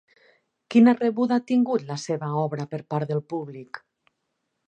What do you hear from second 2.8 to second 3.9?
part del públic?